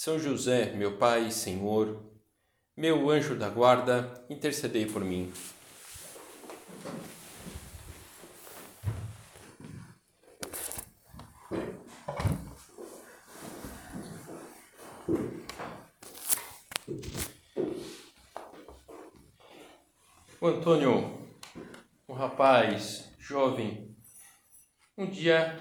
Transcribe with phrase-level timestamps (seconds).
[0.00, 2.00] São José, meu Pai e Senhor,
[2.76, 5.32] meu anjo da guarda, intercedei por mim.
[20.40, 21.28] O Antônio,
[22.08, 23.96] um rapaz jovem,
[24.96, 25.58] um dia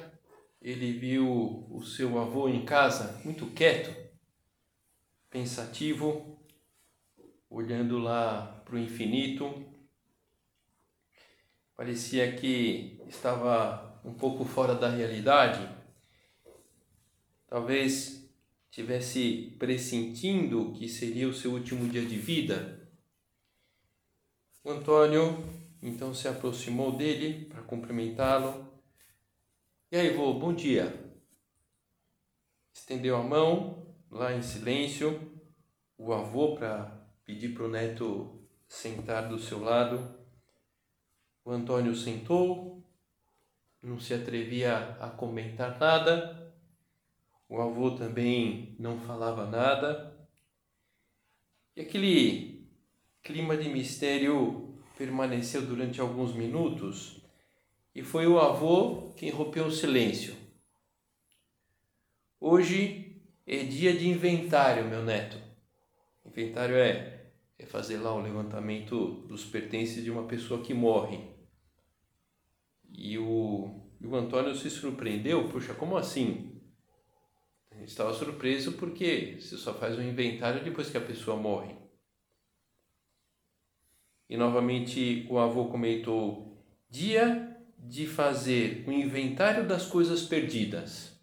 [0.62, 4.07] ele viu o seu avô em casa, muito quieto,
[5.38, 6.36] pensativo,
[7.48, 9.66] olhando lá para o infinito.
[11.76, 15.70] Parecia que estava um pouco fora da realidade.
[17.46, 18.28] Talvez
[18.72, 22.90] tivesse pressentindo que seria o seu último dia de vida.
[24.64, 25.46] O Antônio
[25.84, 28.66] então se aproximou dele para cumprimentá-lo
[29.90, 30.94] e aí, vô, bom dia.
[32.74, 35.27] Estendeu a mão lá em silêncio,
[35.98, 36.92] o avô para
[37.26, 40.16] pedir para o neto sentar do seu lado.
[41.44, 42.84] O Antônio sentou,
[43.82, 46.54] não se atrevia a comentar nada.
[47.50, 50.16] O avô também não falava nada.
[51.76, 52.70] E aquele
[53.24, 57.22] clima de mistério permaneceu durante alguns minutos
[57.94, 60.36] e foi o avô quem rompeu o silêncio.
[62.40, 65.47] Hoje é dia de inventário, meu neto.
[66.28, 71.20] Inventário é, é fazer lá o levantamento dos pertences de uma pessoa que morre.
[72.92, 76.62] E o, o Antônio se surpreendeu, puxa, como assim?
[77.72, 81.76] Ele estava surpreso porque você só faz um inventário depois que a pessoa morre.
[84.30, 86.58] E novamente o avô comentou:
[86.90, 91.17] dia de fazer o um inventário das coisas perdidas.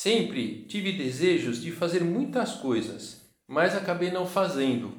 [0.00, 4.94] Sempre tive desejos de fazer muitas coisas, mas acabei não fazendo,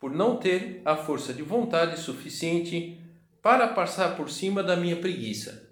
[0.00, 2.98] por não ter a força de vontade suficiente
[3.42, 5.70] para passar por cima da minha preguiça.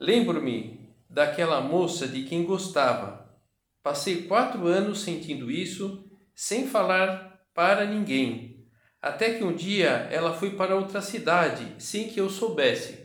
[0.00, 3.38] Lembro-me daquela moça de quem gostava.
[3.84, 8.66] Passei quatro anos sentindo isso, sem falar para ninguém,
[9.00, 12.99] até que um dia ela foi para outra cidade, sem que eu soubesse.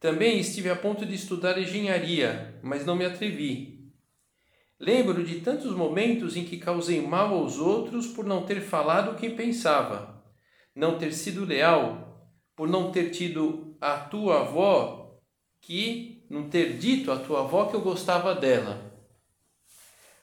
[0.00, 3.92] Também estive a ponto de estudar engenharia, mas não me atrevi.
[4.78, 9.14] Lembro de tantos momentos em que causei mal aos outros por não ter falado o
[9.14, 10.24] que pensava,
[10.74, 15.20] não ter sido leal, por não ter tido a tua avó
[15.60, 18.90] que não ter dito à tua avó que eu gostava dela.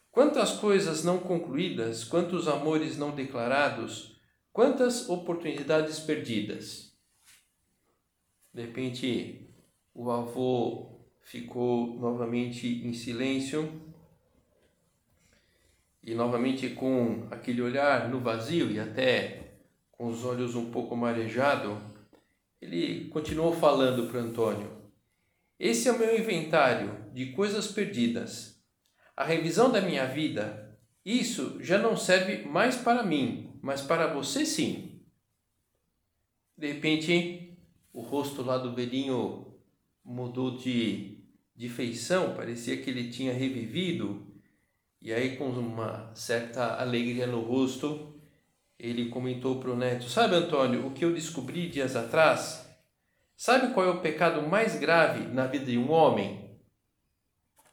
[0.09, 4.19] Quantas coisas não concluídas, quantos amores não declarados,
[4.51, 6.97] quantas oportunidades perdidas.
[8.51, 9.46] De repente,
[9.97, 13.81] o avô ficou novamente em silêncio
[16.01, 19.55] e novamente com aquele olhar no vazio e até
[19.91, 21.77] com os olhos um pouco marejados,
[22.61, 24.71] ele continuou falando para Antônio:
[25.59, 28.57] Esse é o meu inventário de coisas perdidas
[29.17, 34.45] a revisão da minha vida, isso já não serve mais para mim, mas para você
[34.45, 35.01] sim.
[36.55, 37.57] De repente,
[37.91, 39.46] o rosto lá do velhinho
[40.07, 41.19] mudou de,
[41.55, 44.25] de feição, parecia que ele tinha revivido,
[44.99, 48.19] e aí, com uma certa alegria no rosto,
[48.79, 52.67] ele comentou para o neto: Sabe, Antônio, o que eu descobri dias atrás?
[53.35, 56.57] Sabe qual é o pecado mais grave na vida de um homem?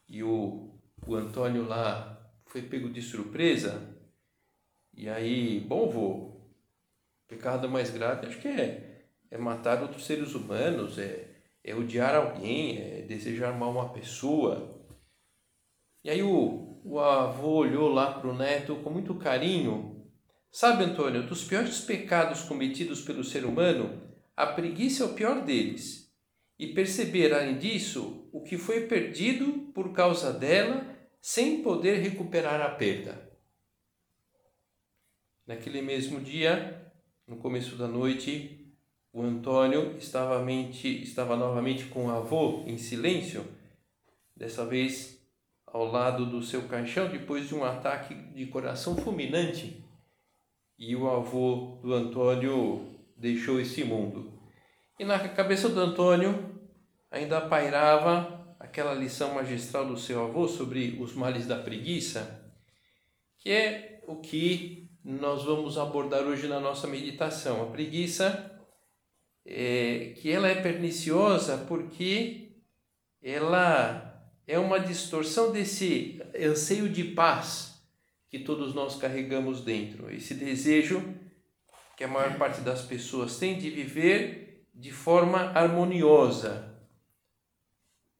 [0.06, 0.64] E o
[1.06, 3.94] o Antônio lá foi pego de surpresa.
[4.96, 6.40] E aí, bom, vô,
[7.26, 11.33] pecado mais grave acho que é, é matar outros seres humanos, é,
[11.64, 14.86] é odiar alguém, é desejar mal uma pessoa.
[16.04, 20.06] E aí o, o avô olhou lá para o neto com muito carinho.
[20.52, 24.02] Sabe, Antônio, dos piores pecados cometidos pelo ser humano,
[24.36, 26.12] a preguiça é o pior deles.
[26.58, 32.68] E perceber, além disso, o que foi perdido por causa dela sem poder recuperar a
[32.74, 33.32] perda.
[35.46, 36.92] Naquele mesmo dia,
[37.26, 38.63] no começo da noite,
[39.14, 43.46] o Antônio estava, mente, estava novamente com o avô em silêncio
[44.36, 45.24] dessa vez
[45.68, 49.84] ao lado do seu caixão depois de um ataque de coração fulminante.
[50.76, 54.32] E o avô do Antônio deixou esse mundo.
[54.98, 56.60] E na cabeça do Antônio
[57.08, 62.52] ainda pairava aquela lição magistral do seu avô sobre os males da preguiça,
[63.38, 67.62] que é o que nós vamos abordar hoje na nossa meditação.
[67.62, 68.50] A preguiça
[69.44, 72.52] é, que ela é perniciosa porque
[73.22, 74.14] ela
[74.46, 77.82] é uma distorção desse anseio de paz
[78.28, 81.02] que todos nós carregamos dentro, esse desejo
[81.96, 86.74] que a maior parte das pessoas tem de viver de forma harmoniosa.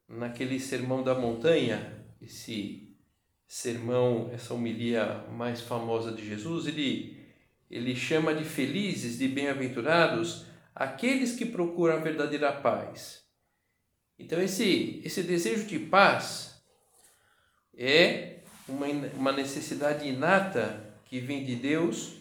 [0.08, 2.96] Naquele sermão da montanha, esse
[3.46, 7.18] sermão, essa homilia mais famosa de Jesus, ele,
[7.70, 13.22] ele chama de felizes, de bem-aventurados, aqueles que procuram a verdadeira paz.
[14.18, 16.62] Então, esse, esse desejo de paz
[17.76, 22.16] é uma, uma necessidade inata que vem de Deus,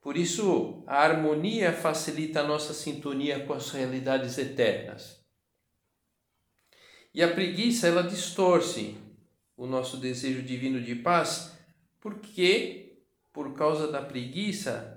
[0.00, 5.20] por isso a harmonia facilita a nossa sintonia com as realidades eternas.
[7.14, 8.96] E a preguiça, ela distorce
[9.56, 11.52] o nosso desejo divino de paz,
[12.00, 12.82] porque
[13.32, 14.91] por causa da preguiça,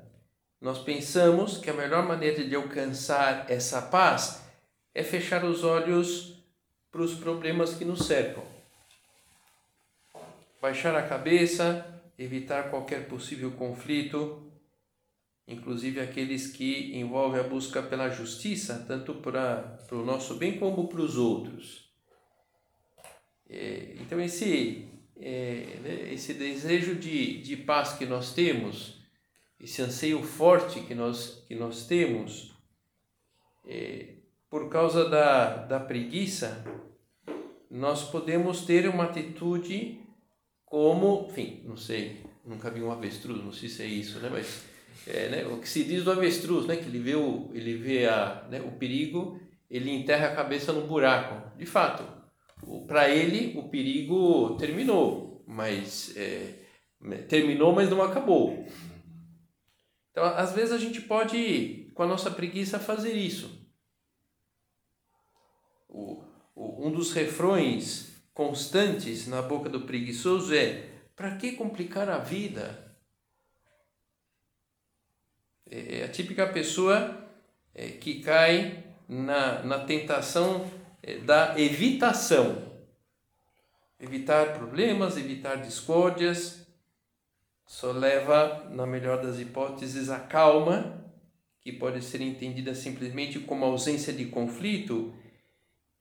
[0.66, 4.44] nós pensamos que a melhor maneira de alcançar essa paz
[4.96, 6.44] é fechar os olhos
[6.92, 8.44] para os problemas que nos cercam.
[10.60, 14.52] Baixar a cabeça, evitar qualquer possível conflito,
[15.48, 20.88] inclusive aqueles que envolvem a busca pela justiça, tanto para, para o nosso bem como
[20.88, 21.92] para os outros.
[23.48, 28.95] É, então, esse, é, né, esse desejo de, de paz que nós temos,
[29.60, 32.54] esse anseio forte que nós, que nós temos,
[33.66, 34.16] é,
[34.50, 36.64] por causa da, da preguiça,
[37.70, 40.00] nós podemos ter uma atitude
[40.66, 44.30] como, enfim, não sei, nunca vi um avestruz, não sei se é isso, né?
[44.32, 44.64] Mas
[45.08, 45.46] é, né?
[45.46, 46.76] o que se diz do avestruz, né?
[46.76, 48.62] Que ele vê o, ele vê a, né?
[48.62, 51.58] o perigo, ele enterra a cabeça no buraco.
[51.58, 52.04] De fato,
[52.88, 56.54] para ele o perigo terminou, mas é,
[57.28, 58.66] terminou, mas não acabou.
[60.16, 63.66] Então, às vezes a gente pode, com a nossa preguiça, fazer isso
[65.96, 66.24] o,
[66.54, 72.94] o, um dos refrões constantes na boca do preguiçoso é: para que complicar a vida?
[75.70, 77.30] É, é a típica pessoa
[77.74, 80.70] é, que cai na, na tentação
[81.02, 82.64] é, da evitação.
[83.98, 86.65] Evitar problemas, evitar discórdias,
[87.66, 91.04] só leva, na melhor das hipóteses, a calma,
[91.60, 95.14] que pode ser entendida simplesmente como ausência de conflito,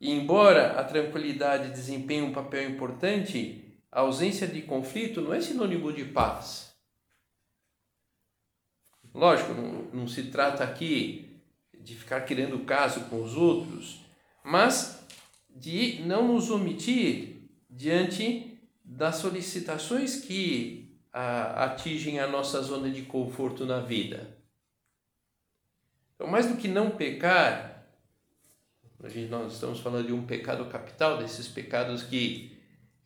[0.01, 5.93] e embora a tranquilidade desempenhe um papel importante, a ausência de conflito não é sinônimo
[5.93, 6.75] de paz.
[9.15, 11.41] Lógico, não, não se trata aqui
[11.73, 14.05] de ficar querendo caso com os outros,
[14.43, 15.03] mas
[15.49, 20.84] de não nos omitir diante das solicitações que
[21.15, 24.37] a, atingem a nossa zona de conforto na vida.
[26.17, 27.87] Então, mais do que não pecar,
[29.31, 32.59] nós estamos falando de um pecado capital, desses pecados que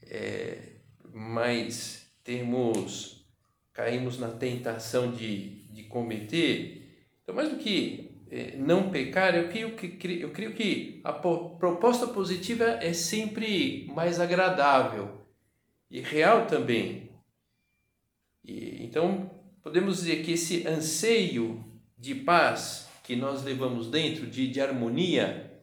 [0.02, 0.76] é,
[1.12, 3.26] mais temos,
[3.74, 7.06] caímos na tentação de, de cometer.
[7.22, 12.06] Então, mais do que é, não pecar, eu creio, que, eu creio que a proposta
[12.06, 15.26] positiva é sempre mais agradável
[15.90, 17.07] e real também.
[18.48, 19.30] E, então,
[19.62, 21.62] podemos dizer que esse anseio
[21.98, 25.62] de paz que nós levamos dentro, de, de harmonia,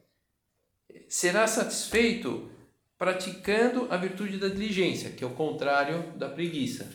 [1.10, 2.52] será satisfeito
[2.98, 6.92] praticando a virtude da diligência, que é o contrário da preguiça.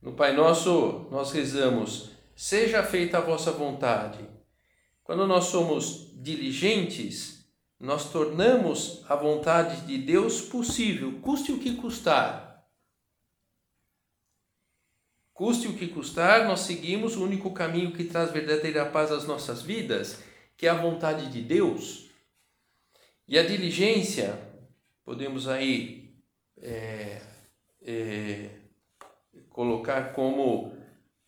[0.00, 4.18] No Pai Nosso, nós rezamos: Seja feita a vossa vontade.
[5.02, 7.46] Quando nós somos diligentes,
[7.78, 12.53] nós tornamos a vontade de Deus possível, custe o que custar.
[15.34, 19.60] Custe o que custar, nós seguimos o único caminho que traz verdadeira paz às nossas
[19.60, 20.22] vidas
[20.56, 22.08] que é a vontade de Deus.
[23.26, 24.38] E a diligência,
[25.04, 26.14] podemos aí
[26.62, 27.20] é,
[27.82, 28.50] é,
[29.50, 30.72] colocar como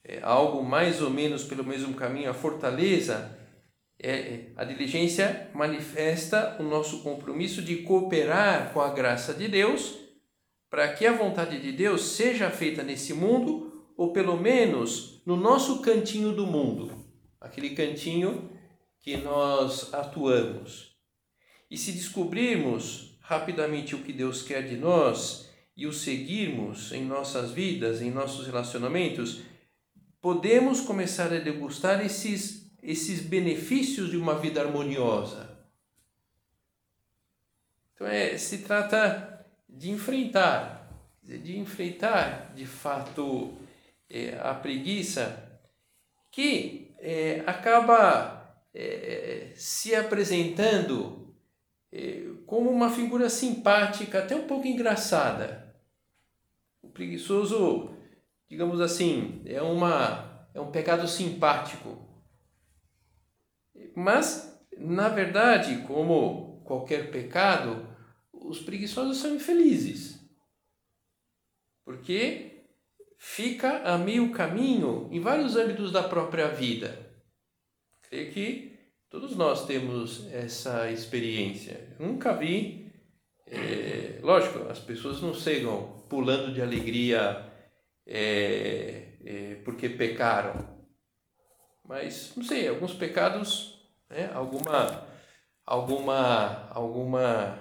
[0.05, 3.37] é, algo mais ou menos pelo mesmo caminho, a fortaleza,
[3.99, 9.99] é, é, a diligência manifesta o nosso compromisso de cooperar com a graça de Deus
[10.69, 13.66] para que a vontade de Deus seja feita nesse mundo
[13.97, 16.93] ou pelo menos no nosso cantinho do mundo,
[17.41, 18.51] aquele cantinho
[19.01, 20.97] que nós atuamos.
[21.71, 27.51] E se descobrirmos rapidamente o que Deus quer de nós e o seguirmos em nossas
[27.51, 29.41] vidas, em nossos relacionamentos,
[30.21, 35.57] podemos começar a degustar esses, esses benefícios de uma vida harmoniosa.
[37.95, 40.91] Então, é, se trata de enfrentar,
[41.23, 43.57] de enfrentar de fato
[44.09, 45.61] é, a preguiça
[46.31, 51.35] que é, acaba é, se apresentando
[51.91, 55.75] é, como uma figura simpática, até um pouco engraçada.
[56.83, 57.97] O preguiçoso,
[58.49, 62.07] digamos assim, é, uma, é um pecado simpático.
[63.95, 67.89] Mas, na verdade, como qualquer pecado,
[68.33, 70.21] os preguiçosos são infelizes.
[71.85, 72.56] Porque
[73.29, 76.97] fica a meio caminho em vários âmbitos da própria vida.
[78.09, 78.79] Creio que
[79.11, 81.97] todos nós temos essa experiência.
[81.99, 82.91] Nunca vi,
[83.45, 87.45] é, lógico, as pessoas não chegam pulando de alegria
[88.07, 90.87] é, é, porque pecaram,
[91.85, 95.05] mas não sei, alguns pecados, né, alguma,
[95.67, 97.59] alguma, alguma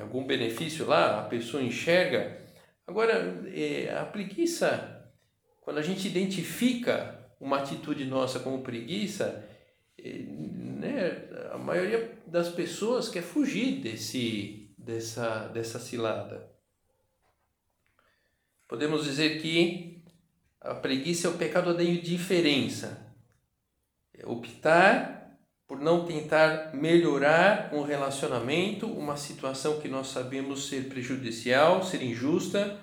[0.00, 2.47] algum benefício lá, a pessoa enxerga
[2.88, 5.12] Agora, é, a preguiça,
[5.60, 9.46] quando a gente identifica uma atitude nossa como preguiça,
[9.98, 16.50] é, né, a maioria das pessoas quer fugir desse, dessa, dessa cilada.
[18.66, 20.02] Podemos dizer que
[20.58, 23.06] a preguiça é o pecado da indiferença.
[24.14, 25.17] É optar
[25.68, 32.80] por não tentar melhorar um relacionamento, uma situação que nós sabemos ser prejudicial, ser injusta,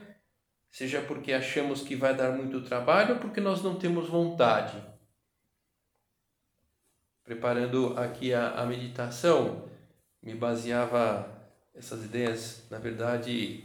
[0.72, 4.80] seja porque achamos que vai dar muito trabalho ou porque nós não temos vontade.
[7.24, 9.68] Preparando aqui a, a meditação,
[10.22, 11.28] me baseava
[11.74, 13.64] essas ideias, na verdade,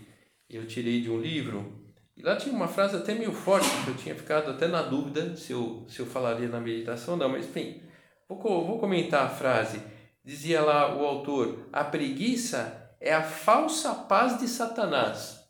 [0.49, 1.79] eu tirei de um livro
[2.17, 5.37] e lá tinha uma frase até meio forte que eu tinha ficado até na dúvida
[5.37, 7.83] se eu, se eu falaria na meditação ou não, mas enfim,
[8.31, 9.83] Vou, vou comentar a frase.
[10.25, 15.41] Dizia lá o autor: a preguiça é a falsa paz de Satanás.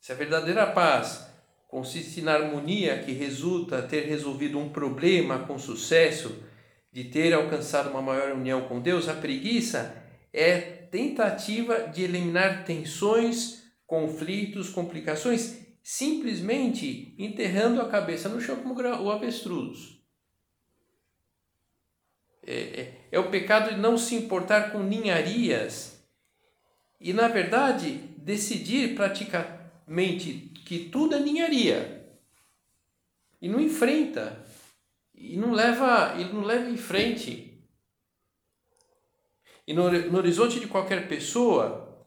[0.00, 1.30] Se a verdadeira paz
[1.68, 6.42] consiste na harmonia que resulta ter resolvido um problema com sucesso,
[6.90, 9.96] de ter alcançado uma maior união com Deus, a preguiça
[10.32, 19.10] é tentativa de eliminar tensões, conflitos, complicações, simplesmente enterrando a cabeça no chão como o
[19.10, 20.01] avestruz.
[22.44, 26.02] É, é, é o pecado de não se importar com ninharias
[27.00, 32.04] e, na verdade, decidir praticamente que tudo é ninharia
[33.40, 34.44] e não enfrenta
[35.14, 37.62] e não leva, e não leva em frente.
[39.66, 42.04] E no, no horizonte de qualquer pessoa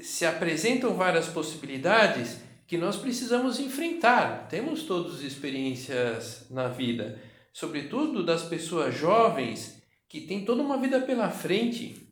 [0.00, 4.48] se apresentam várias possibilidades que nós precisamos enfrentar.
[4.48, 7.20] Temos todas experiências na vida
[7.52, 12.08] sobretudo das pessoas jovens que têm toda uma vida pela frente.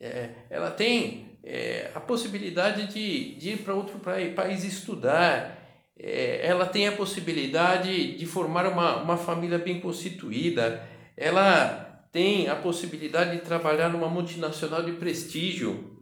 [0.00, 5.58] É, ela tem é, a possibilidade de, de ir para outro país estudar,
[5.98, 12.54] é, ela tem a possibilidade de formar uma, uma família bem constituída, ela tem a
[12.54, 15.96] possibilidade de trabalhar numa multinacional de prestígio.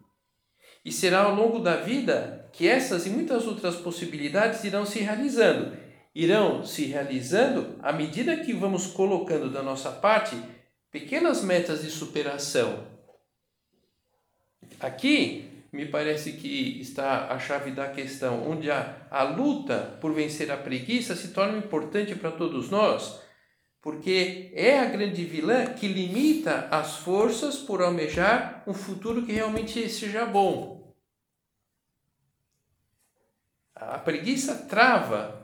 [0.84, 5.85] E será ao longo da vida que essas e muitas outras possibilidades irão se realizando
[6.16, 10.34] irão se realizando à medida que vamos colocando da nossa parte
[10.90, 12.86] pequenas metas de superação.
[14.80, 20.50] Aqui me parece que está a chave da questão, onde a, a luta por vencer
[20.50, 23.20] a preguiça se torna importante para todos nós,
[23.82, 29.86] porque é a grande vilã que limita as forças por almejar um futuro que realmente
[29.90, 30.94] seja bom.
[33.74, 35.35] A preguiça trava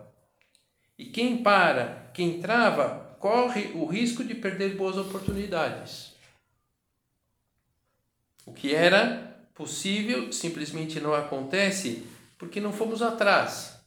[1.03, 6.13] e quem para, quem trava, corre o risco de perder boas oportunidades.
[8.47, 12.07] O que era possível simplesmente não acontece
[12.39, 13.81] porque não fomos atrás.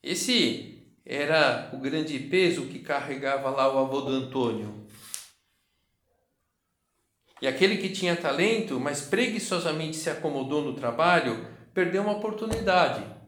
[0.00, 4.86] Esse era o grande peso que carregava lá o avô do Antônio.
[7.42, 13.19] E aquele que tinha talento, mas preguiçosamente se acomodou no trabalho, perdeu uma oportunidade.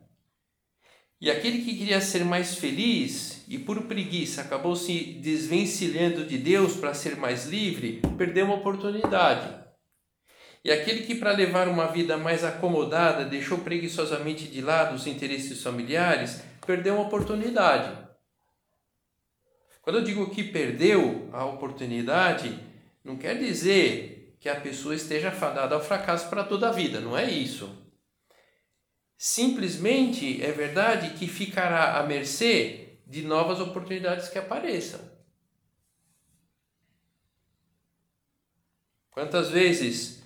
[1.23, 6.75] E aquele que queria ser mais feliz e por preguiça acabou se desvencilhando de Deus
[6.75, 9.49] para ser mais livre, perdeu uma oportunidade.
[10.65, 15.63] E aquele que, para levar uma vida mais acomodada, deixou preguiçosamente de lado os interesses
[15.63, 17.97] familiares, perdeu uma oportunidade.
[19.81, 22.59] Quando eu digo que perdeu a oportunidade,
[23.05, 27.17] não quer dizer que a pessoa esteja fadada ao fracasso para toda a vida, não
[27.17, 27.82] é isso.
[29.25, 34.99] Simplesmente é verdade que ficará à mercê de novas oportunidades que apareçam.
[39.13, 40.25] Quantas vezes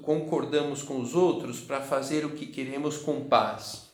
[0.00, 3.92] concordamos com os outros para fazer o que queremos com paz?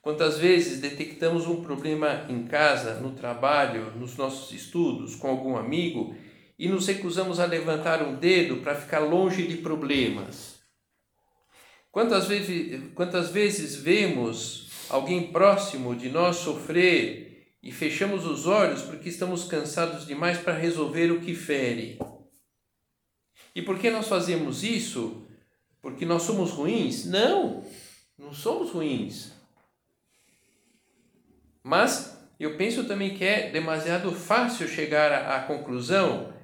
[0.00, 6.16] Quantas vezes detectamos um problema em casa, no trabalho, nos nossos estudos, com algum amigo
[6.58, 10.53] e nos recusamos a levantar um dedo para ficar longe de problemas?
[11.94, 19.08] Quantas vezes, quantas vezes vemos alguém próximo de nós sofrer e fechamos os olhos porque
[19.08, 22.00] estamos cansados demais para resolver o que fere?
[23.54, 25.24] E por que nós fazemos isso?
[25.80, 27.06] Porque nós somos ruins?
[27.06, 27.64] Não,
[28.18, 29.30] não somos ruins.
[31.62, 36.34] Mas eu penso também que é demasiado fácil chegar à, conclusão,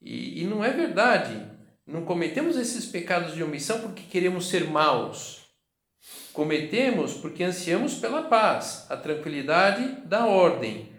[0.00, 1.51] e, e não é verdade.
[1.92, 5.42] Não cometemos esses pecados de omissão porque queremos ser maus.
[6.32, 10.90] Cometemos porque ansiamos pela paz, a tranquilidade da ordem.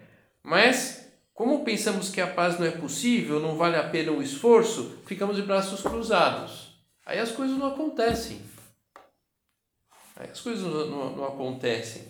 [0.44, 5.02] Mas, como pensamos que a paz não é possível, não vale a pena o esforço,
[5.08, 6.78] ficamos de braços cruzados.
[7.04, 8.40] Aí as coisas não acontecem.
[10.16, 12.04] Aí as coisas não, não, não acontecem.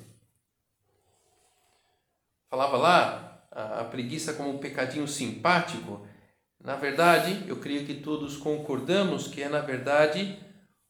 [2.49, 6.05] Falava lá a, a preguiça como um pecadinho simpático.
[6.63, 10.39] Na verdade, eu creio que todos concordamos que é, na verdade,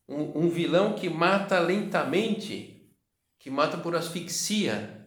[0.08, 2.94] um, um vilão que mata lentamente,
[3.40, 5.04] que mata por asfixia,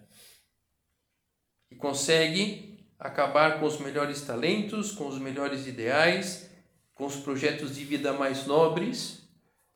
[1.70, 6.50] e consegue acabar com os melhores talentos, com os melhores ideais,
[6.94, 9.23] com os projetos de vida mais nobres,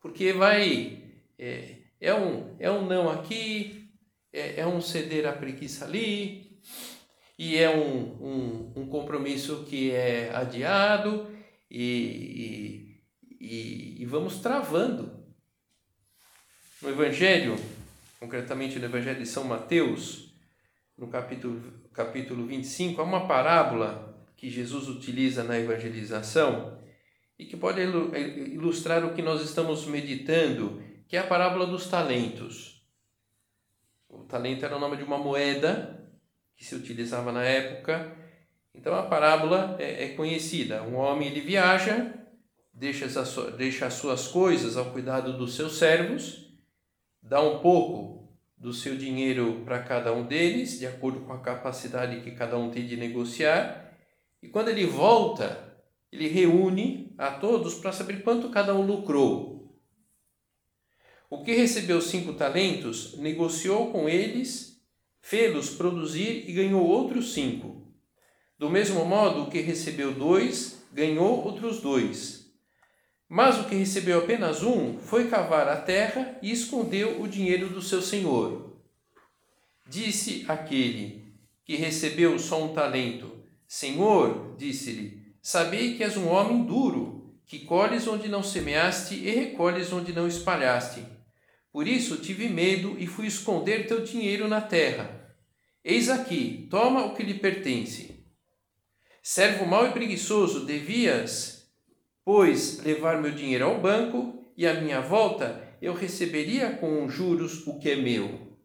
[0.01, 1.03] porque vai.
[1.39, 3.89] É, é um, é um não aqui,
[4.33, 6.50] é, é um ceder à preguiça ali,
[7.41, 11.27] e é um, um, um compromisso que é adiado
[11.71, 13.01] e,
[13.39, 15.11] e, e vamos travando.
[16.83, 17.55] No Evangelho,
[18.19, 20.35] concretamente no Evangelho de São Mateus,
[20.95, 26.79] no capítulo, capítulo 25, há uma parábola que Jesus utiliza na evangelização
[27.39, 32.85] e que pode ilustrar o que nós estamos meditando, que é a parábola dos talentos.
[34.07, 35.97] O talento era o nome de uma moeda
[36.61, 38.15] que se utilizava na época.
[38.75, 40.83] Então a parábola é, é conhecida.
[40.83, 42.13] Um homem ele viaja,
[42.71, 46.53] deixa as, deixa as suas coisas ao cuidado dos seus servos,
[47.19, 52.21] dá um pouco do seu dinheiro para cada um deles, de acordo com a capacidade
[52.21, 53.97] que cada um tem de negociar,
[54.39, 59.75] e quando ele volta, ele reúne a todos para saber quanto cada um lucrou.
[61.27, 64.70] O que recebeu cinco talentos negociou com eles
[65.21, 67.81] fê-los produzir e ganhou outros cinco.
[68.57, 72.41] Do mesmo modo, o que recebeu dois, ganhou outros dois.
[73.27, 77.81] Mas o que recebeu apenas um foi cavar a terra e escondeu o dinheiro do
[77.81, 78.77] seu senhor.
[79.87, 83.31] Disse aquele que recebeu só um talento:
[83.67, 89.91] Senhor, disse-lhe, sabei que és um homem duro, que colhes onde não semeaste e recolhes
[89.93, 91.01] onde não espalhaste.
[91.71, 95.35] Por isso tive medo e fui esconder teu dinheiro na terra.
[95.83, 98.25] Eis aqui, toma o que lhe pertence.
[99.23, 101.71] Servo mau e preguiçoso, devias,
[102.25, 107.79] pois, levar meu dinheiro ao banco e à minha volta eu receberia com juros o
[107.79, 108.57] que é meu.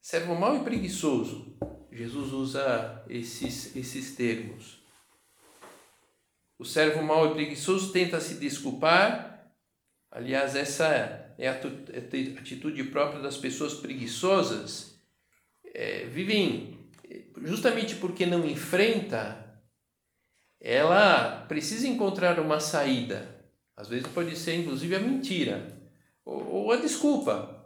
[0.00, 1.56] Servo mau e preguiçoso.
[1.90, 4.82] Jesus usa esses, esses termos.
[6.58, 9.52] O servo mau e preguiçoso tenta se desculpar.
[10.10, 14.98] Aliás, essa é a atitude própria das pessoas preguiçosas,
[15.74, 16.78] é, vivem
[17.42, 19.60] justamente porque não enfrenta,
[20.60, 23.42] ela precisa encontrar uma saída.
[23.76, 25.82] Às vezes pode ser inclusive a mentira
[26.24, 27.62] ou, ou a desculpa.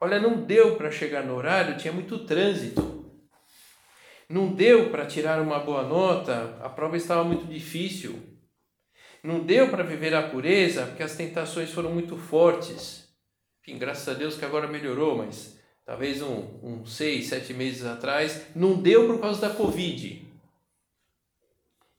[0.00, 2.92] Olha, não deu para chegar no horário, tinha muito trânsito.
[4.28, 8.31] Não deu para tirar uma boa nota, a prova estava muito difícil.
[9.22, 13.08] Não deu para viver a pureza porque as tentações foram muito fortes.
[13.60, 15.56] Enfim, graças a Deus que agora melhorou, mas
[15.86, 20.26] talvez um, um seis, sete meses atrás, não deu por causa da Covid.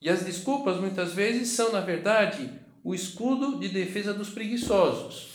[0.02, 5.32] E as desculpas muitas vezes são, na verdade, o escudo de defesa dos preguiçosos.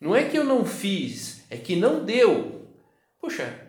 [0.00, 2.68] Não é que eu não fiz, é que não deu.
[3.20, 3.66] Poxa,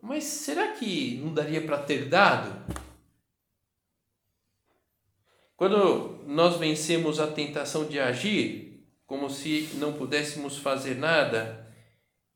[0.00, 2.81] mas será que não daria para ter dado?
[5.62, 11.72] Quando nós vencemos a tentação de agir como se não pudéssemos fazer nada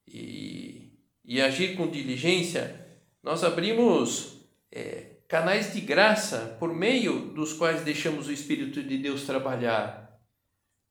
[0.06, 0.92] e,
[1.24, 2.86] e agir com diligência,
[3.24, 9.24] nós abrimos é, canais de graça por meio dos quais deixamos o Espírito de Deus
[9.24, 10.20] trabalhar.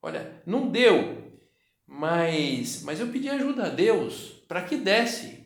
[0.02, 1.40] Olha, não deu,
[1.86, 5.42] mas, mas eu pedi ajuda a Deus para que desse.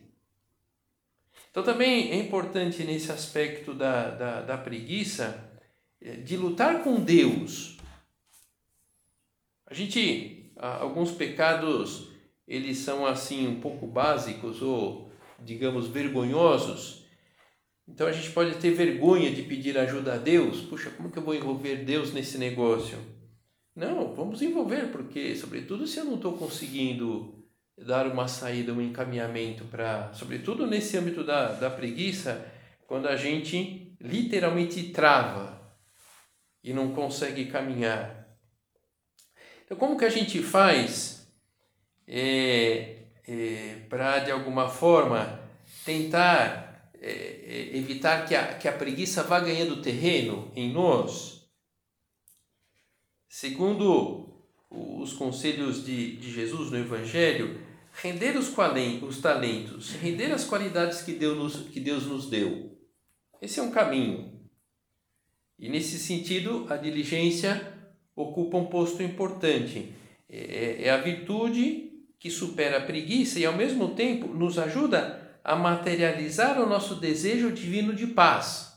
[1.51, 5.50] Então também é importante nesse aspecto da, da, da preguiça
[6.01, 7.77] de lutar com Deus.
[9.67, 12.09] A gente, alguns pecados,
[12.47, 17.05] eles são assim um pouco básicos ou, digamos, vergonhosos.
[17.87, 20.61] Então a gente pode ter vergonha de pedir ajuda a Deus.
[20.61, 22.97] Puxa, como que eu vou envolver Deus nesse negócio?
[23.75, 27.41] Não, vamos envolver, porque, sobretudo, se eu não estou conseguindo
[27.77, 32.45] dar uma saída, um encaminhamento para, sobretudo nesse âmbito da, da preguiça,
[32.85, 35.60] quando a gente literalmente trava
[36.63, 38.27] e não consegue caminhar.
[39.65, 41.27] Então, como que a gente faz
[42.07, 42.97] é,
[43.27, 45.41] é, para, de alguma forma,
[45.85, 51.49] tentar é, é, evitar que a, que a preguiça vá ganhando terreno em nós?
[53.29, 54.29] Segundo
[54.69, 57.61] os conselhos de, de Jesus no Evangelho,
[57.93, 58.53] render os,
[59.01, 62.77] os talentos, render as qualidades que Deus, nos, que Deus nos deu.
[63.41, 64.30] Esse é um caminho.
[65.61, 67.71] E nesse sentido, a diligência
[68.15, 69.93] ocupa um posto importante.
[70.27, 75.39] É, é, é a virtude que supera a preguiça e, ao mesmo tempo, nos ajuda
[75.43, 78.73] a materializar o nosso desejo divino de paz.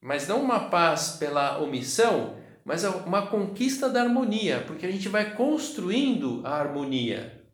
[0.00, 5.36] Mas não uma paz pela omissão, mas uma conquista da harmonia, porque a gente vai
[5.36, 7.44] construindo a harmonia.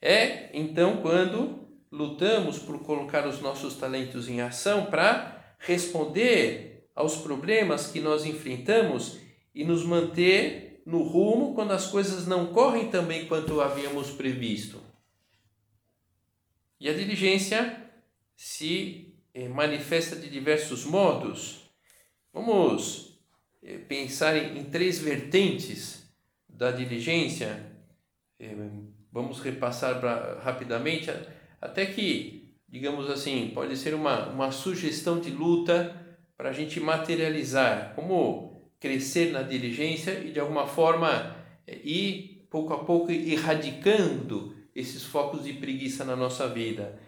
[0.00, 7.88] É então quando lutamos por colocar os nossos talentos em ação para responder aos problemas
[7.88, 9.18] que nós enfrentamos
[9.54, 14.80] e nos manter no rumo quando as coisas não correm tão bem quanto havíamos previsto.
[16.78, 17.84] E a diligência
[18.36, 21.70] se eh, manifesta de diversos modos.
[22.32, 23.18] Vamos
[23.62, 26.06] eh, pensar em três vertentes
[26.48, 27.72] da diligência
[28.38, 28.54] eh,
[29.16, 29.98] Vamos repassar
[30.42, 31.10] rapidamente,
[31.58, 32.35] até que,
[32.76, 35.96] digamos assim, pode ser uma, uma sugestão de luta
[36.36, 41.34] para a gente materializar, como crescer na diligência e de alguma forma
[41.66, 47.00] ir pouco a pouco erradicando esses focos de preguiça na nossa vida.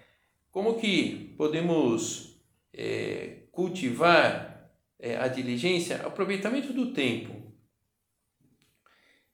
[0.51, 2.41] Como que podemos
[2.73, 5.97] é, cultivar é, a diligência?
[5.97, 7.53] Aproveitamento do tempo.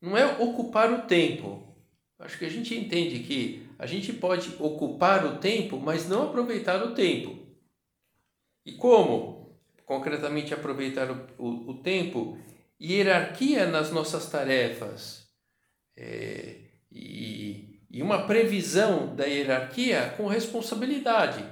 [0.03, 1.64] Não é ocupar o tempo,
[2.18, 6.83] Acho que a gente entende que a gente pode ocupar o tempo, mas não aproveitar
[6.83, 7.39] o tempo.
[8.65, 12.39] E como concretamente aproveitar o, o, o tempo?
[12.81, 15.29] Hierarquia nas nossas tarefas
[15.97, 16.57] é,
[16.91, 21.45] e, e uma previsão da hierarquia com responsabilidade.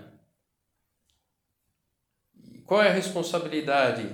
[2.64, 4.08] Qual é a responsabilidade?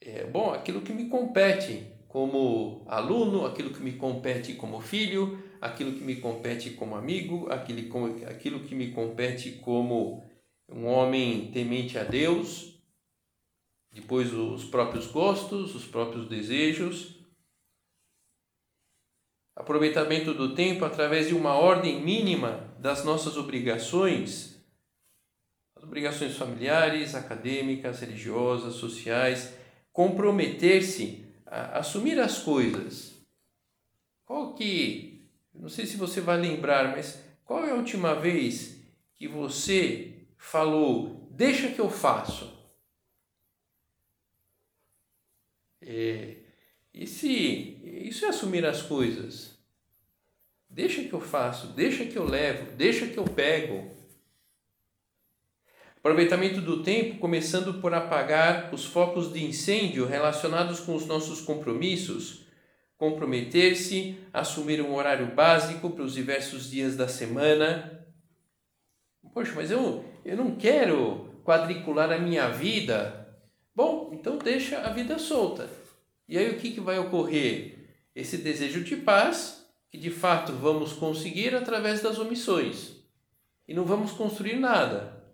[0.00, 5.92] É, bom, aquilo que me compete como aluno, aquilo que me compete como filho, aquilo
[5.92, 7.80] que me compete como amigo, aquilo,
[8.26, 10.28] aquilo que me compete como
[10.68, 12.82] um homem temente a Deus,
[13.92, 17.16] depois os próprios gostos, os próprios desejos,
[19.54, 24.60] aproveitamento do tempo através de uma ordem mínima das nossas obrigações,
[25.76, 29.54] as obrigações familiares, acadêmicas, religiosas, sociais,
[29.92, 33.12] comprometer-se a assumir as coisas.
[34.24, 35.11] Qual que
[35.54, 38.80] não sei se você vai lembrar, mas qual é a última vez
[39.14, 42.52] que você falou, deixa que eu faço?
[45.80, 46.36] É,
[46.94, 49.58] e se isso é assumir as coisas?
[50.68, 53.90] Deixa que eu faço, deixa que eu levo, deixa que eu pego.
[55.96, 62.41] Aproveitamento do tempo, começando por apagar os focos de incêndio relacionados com os nossos compromissos
[63.02, 68.06] comprometer-se, assumir um horário básico para os diversos dias da semana.
[69.34, 73.36] Poxa, mas eu, eu não quero quadricular a minha vida.
[73.74, 75.68] Bom, então deixa a vida solta.
[76.28, 77.88] E aí o que, que vai ocorrer?
[78.14, 82.92] Esse desejo de paz, que de fato vamos conseguir através das omissões.
[83.66, 85.24] E não vamos construir nada.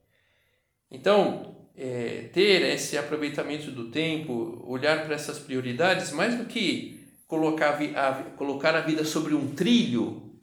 [0.91, 6.98] Então, é, ter esse aproveitamento do tempo, olhar para essas prioridades, mais do que
[7.29, 10.41] colocar a, colocar a vida sobre um trilho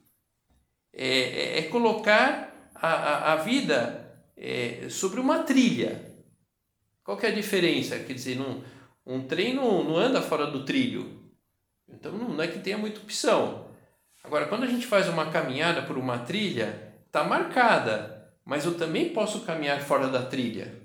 [0.94, 6.14] é, é, é colocar a, a, a vida é, sobre uma trilha.
[7.04, 7.98] Qual que é a diferença?
[7.98, 8.62] Quer dizer, num,
[9.04, 11.30] um trem não, não anda fora do trilho.
[11.88, 13.66] Então não é que tenha muita opção.
[14.24, 18.32] Agora, quando a gente faz uma caminhada por uma trilha, está marcada.
[18.44, 20.82] mas eu também posso caminhar fora da trilha.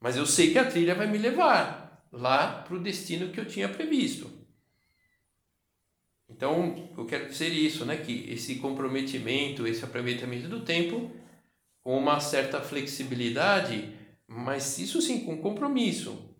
[0.00, 3.46] Mas eu sei que a trilha vai me levar lá para o destino que eu
[3.46, 4.30] tinha previsto.
[6.28, 7.96] Então, eu quero dizer isso, né?
[7.96, 11.10] Que esse comprometimento, esse aproveitamento do tempo,
[11.82, 13.94] com uma certa flexibilidade,
[14.26, 16.34] mas isso sim com compromisso.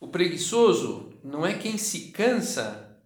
[0.00, 3.00] O preguiçoso não é quem se cansa,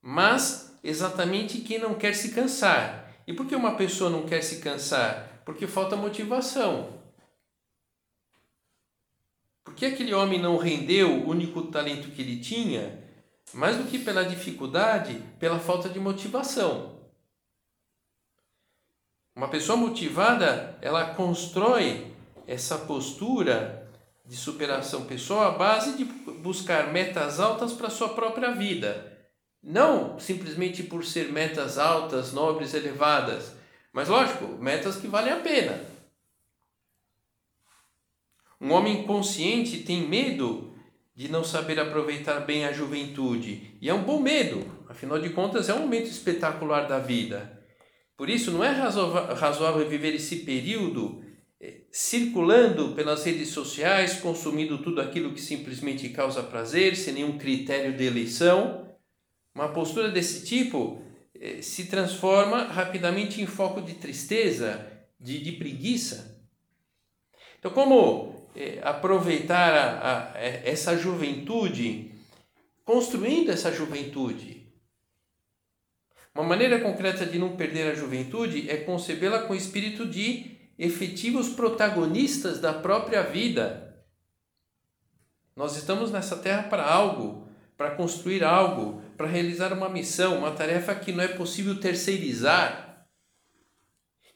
[0.00, 3.12] mas exatamente quem não quer se cansar.
[3.26, 5.42] E por que uma pessoa não quer se cansar?
[5.44, 7.02] Porque falta motivação.
[9.64, 13.03] Por que aquele homem não rendeu o único talento que ele tinha?
[13.54, 16.98] Mais do que pela dificuldade, pela falta de motivação.
[19.36, 22.14] Uma pessoa motivada, ela constrói
[22.46, 23.90] essa postura
[24.26, 29.12] de superação pessoal à base de buscar metas altas para a sua própria vida.
[29.62, 33.54] Não simplesmente por ser metas altas, nobres, elevadas,
[33.92, 35.80] mas lógico, metas que valem a pena.
[38.60, 40.73] Um homem consciente tem medo
[41.14, 43.76] de não saber aproveitar bem a juventude.
[43.80, 47.62] E é um bom medo, afinal de contas, é um momento espetacular da vida.
[48.16, 51.22] Por isso, não é razoável viver esse período
[51.60, 57.96] eh, circulando pelas redes sociais, consumindo tudo aquilo que simplesmente causa prazer, sem nenhum critério
[57.96, 58.96] de eleição.
[59.54, 61.00] Uma postura desse tipo
[61.34, 64.84] eh, se transforma rapidamente em foco de tristeza,
[65.18, 66.44] de, de preguiça.
[67.58, 72.12] Então, como é, aproveitar a, a, é, essa juventude,
[72.84, 74.64] construindo essa juventude.
[76.34, 82.60] Uma maneira concreta de não perder a juventude é concebê-la com espírito de efetivos protagonistas
[82.60, 84.04] da própria vida.
[85.54, 90.94] Nós estamos nessa terra para algo, para construir algo, para realizar uma missão, uma tarefa
[90.94, 92.83] que não é possível terceirizar.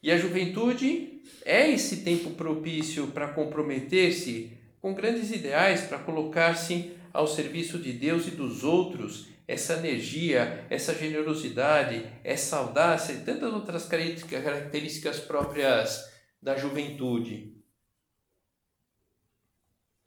[0.03, 7.27] E a juventude é esse tempo propício para comprometer-se com grandes ideais, para colocar-se ao
[7.27, 13.87] serviço de Deus e dos outros, essa energia, essa generosidade, essa audácia e tantas outras
[13.87, 16.09] características próprias
[16.41, 17.57] da juventude.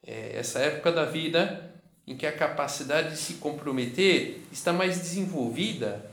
[0.04, 6.12] É essa época da vida em que a capacidade de se comprometer está mais desenvolvida,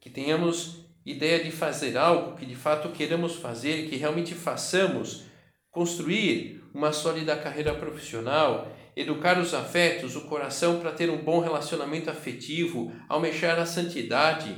[0.00, 0.77] que tenhamos
[1.10, 5.24] ideia de fazer algo que de fato queremos fazer, que realmente façamos,
[5.70, 12.10] construir uma sólida carreira profissional, educar os afetos, o coração para ter um bom relacionamento
[12.10, 14.54] afetivo, almejar a santidade.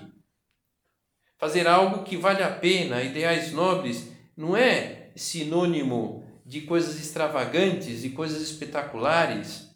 [1.38, 8.10] Fazer algo que vale a pena, ideais nobres, não é sinônimo de coisas extravagantes e
[8.10, 9.70] coisas espetaculares.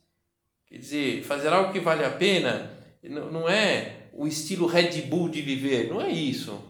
[0.67, 2.71] Quer dizer, fazer algo que vale a pena
[3.03, 6.63] não é o estilo Red Bull de viver, não é isso.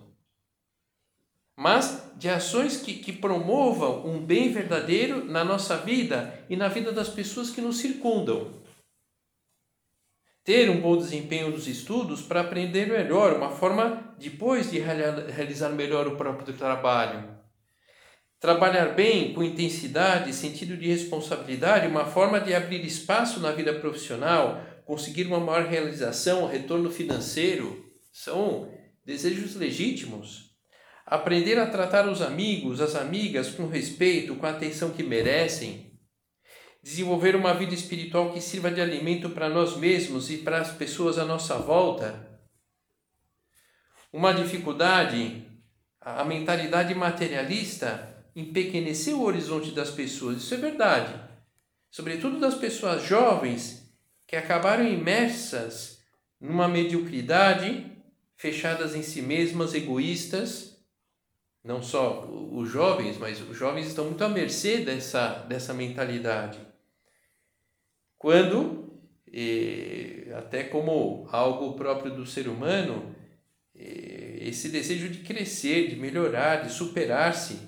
[1.56, 6.90] Mas de ações que, que promovam um bem verdadeiro na nossa vida e na vida
[6.90, 8.50] das pessoas que nos circundam.
[10.42, 16.06] Ter um bom desempenho nos estudos para aprender melhor, uma forma depois de realizar melhor
[16.06, 17.34] o próprio trabalho.
[18.40, 24.62] Trabalhar bem, com intensidade, sentido de responsabilidade, uma forma de abrir espaço na vida profissional,
[24.86, 28.70] conseguir uma maior realização, retorno financeiro, são
[29.04, 30.54] desejos legítimos.
[31.06, 35.92] Aprender a tratar os amigos, as amigas com respeito, com a atenção que merecem.
[36.82, 41.18] Desenvolver uma vida espiritual que sirva de alimento para nós mesmos e para as pessoas
[41.18, 42.30] à nossa volta.
[44.12, 45.46] Uma dificuldade,
[46.00, 51.14] a mentalidade materialista empequeneceu o horizonte das pessoas, isso é verdade.
[51.90, 53.83] Sobretudo das pessoas jovens
[54.26, 56.02] que acabaram imersas
[56.40, 57.90] numa mediocridade,
[58.36, 60.74] fechadas em si mesmas, egoístas.
[61.62, 66.58] Não só os jovens, mas os jovens estão muito à mercê dessa, dessa mentalidade.
[68.18, 69.00] Quando,
[70.36, 73.14] até como algo próprio do ser humano,
[73.74, 77.58] esse desejo de crescer, de melhorar, de superar-se.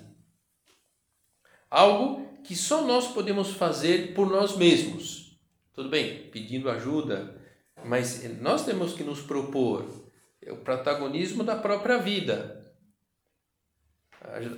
[1.69, 5.16] Algo que só nós podemos fazer por nós mesmos
[5.77, 7.39] tudo bem, pedindo ajuda,
[7.85, 10.09] mas nós temos que nos propor
[10.47, 12.73] o protagonismo da própria vida.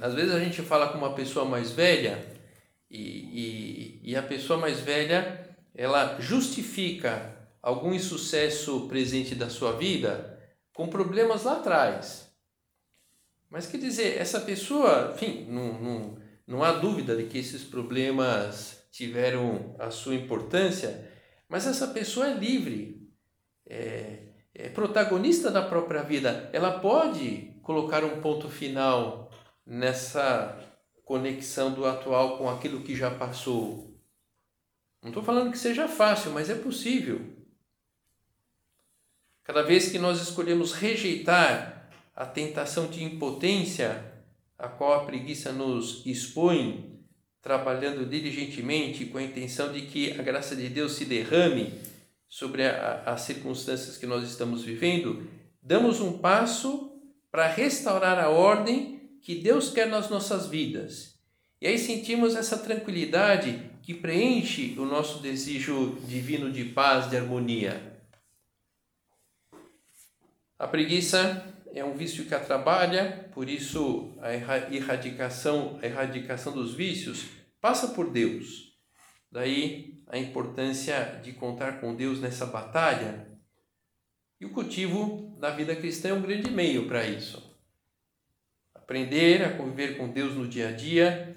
[0.02, 2.26] Às vezes a gente fala com uma pessoa mais velha
[2.90, 10.42] e, e, e a pessoa mais velha ela justifica algum insucesso presente da sua vida
[10.74, 12.34] com problemas lá atrás.
[13.50, 18.80] Mas quer dizer, essa pessoa, enfim, não, não, não há dúvida de que esses problemas
[18.92, 21.09] tiveram a sua importância,
[21.50, 23.10] mas essa pessoa é livre,
[23.66, 26.50] é, é protagonista da própria vida.
[26.54, 29.32] Ela pode colocar um ponto final
[29.66, 30.58] nessa
[31.04, 34.00] conexão do atual com aquilo que já passou.
[35.02, 37.20] Não estou falando que seja fácil, mas é possível.
[39.44, 44.14] Cada vez que nós escolhemos rejeitar a tentação de impotência
[44.58, 46.89] a qual a preguiça nos expõe,
[47.42, 51.74] trabalhando diligentemente com a intenção de que a graça de Deus se derrame
[52.28, 55.28] sobre a, as circunstâncias que nós estamos vivendo,
[55.62, 56.92] damos um passo
[57.32, 61.20] para restaurar a ordem que Deus quer nas nossas vidas.
[61.62, 68.02] E aí sentimos essa tranquilidade que preenche o nosso desejo divino de paz, de harmonia.
[70.58, 71.44] A preguiça
[71.74, 77.26] é um vício que atrapalha, por isso a erradicação, a erradicação dos vícios
[77.62, 78.78] passa por Deus.
[79.32, 83.28] Daí a importância de contar com Deus nessa batalha.
[84.40, 87.58] E o cultivo da vida cristã é um grande meio para isso.
[88.74, 91.36] Aprender a conviver com Deus no dia a dia,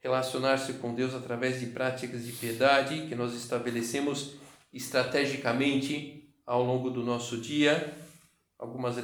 [0.00, 4.36] relacionar-se com Deus através de práticas de piedade que nós estabelecemos
[4.72, 8.05] estrategicamente ao longo do nosso dia
[8.58, 8.96] algumas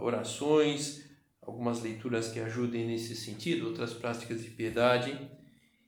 [0.00, 1.08] orações,
[1.40, 5.18] algumas leituras que ajudem nesse sentido, outras práticas de piedade.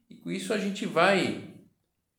[0.09, 1.50] E com isso a gente vai,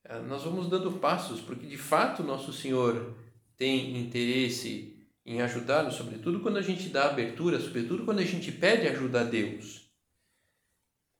[0.03, 3.15] eh, nós vamos dando passos, porque de fato nosso Senhor
[3.57, 8.87] tem interesse em ajudar-nos, sobretudo quando a gente dá abertura, sobretudo quando a gente pede
[8.87, 9.89] ajuda a Deus.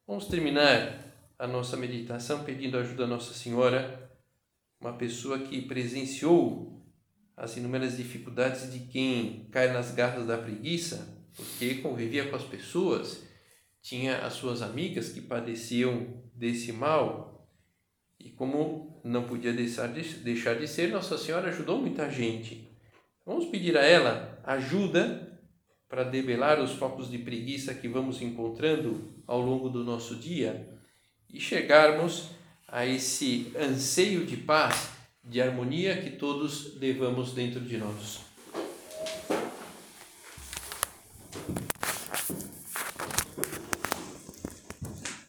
[0.07, 1.05] Vamos terminar
[1.37, 4.11] a nossa meditação pedindo ajuda a Nossa Senhora,
[4.81, 6.78] uma pessoa que presenciou
[7.39, 13.23] as inúmeras dificuldades de quem cai nas garras da preguiça, porque convivia com as pessoas,
[13.81, 17.49] tinha as suas amigas que padeciam desse mal,
[18.19, 22.77] e como não podia deixar de, deixar de ser, Nossa Senhora ajudou muita gente.
[23.25, 25.39] Vamos pedir a ela ajuda
[25.87, 30.77] para debelar os focos de preguiça que vamos encontrando ao longo do nosso dia
[31.33, 32.31] e chegarmos
[32.67, 34.98] a esse anseio de paz
[35.29, 38.19] de harmonia que todos levamos dentro de nós.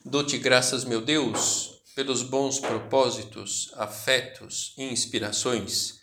[0.02, 6.00] Dou-te graças, meu Deus, pelos bons propósitos, afetos e inspirações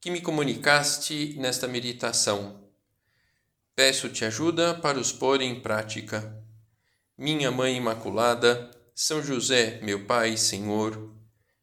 [0.00, 2.68] que me comunicaste nesta meditação.
[3.74, 6.44] Peço-te ajuda para os pôr em prática.
[7.16, 11.19] Minha Mãe Imaculada, São José, meu Pai, Senhor,